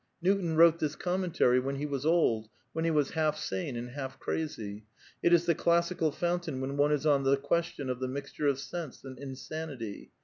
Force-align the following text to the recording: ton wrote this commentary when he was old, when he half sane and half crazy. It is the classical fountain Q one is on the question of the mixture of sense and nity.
ton 0.25 0.55
wrote 0.55 0.79
this 0.79 0.95
commentary 0.95 1.59
when 1.59 1.75
he 1.75 1.85
was 1.85 2.07
old, 2.07 2.49
when 2.73 2.85
he 2.85 3.03
half 3.13 3.37
sane 3.37 3.75
and 3.75 3.91
half 3.91 4.17
crazy. 4.17 4.83
It 5.21 5.31
is 5.31 5.45
the 5.45 5.53
classical 5.53 6.11
fountain 6.11 6.59
Q 6.59 6.73
one 6.75 6.91
is 6.91 7.05
on 7.05 7.21
the 7.23 7.37
question 7.37 7.87
of 7.87 7.99
the 7.99 8.07
mixture 8.07 8.47
of 8.47 8.57
sense 8.57 9.03
and 9.03 9.19
nity. 9.19 10.09